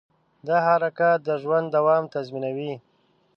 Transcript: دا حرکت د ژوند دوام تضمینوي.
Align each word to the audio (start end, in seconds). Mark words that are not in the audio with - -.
دا 0.47 0.57
حرکت 0.67 1.17
د 1.27 1.29
ژوند 1.41 1.67
دوام 1.75 2.03
تضمینوي. 2.13 2.73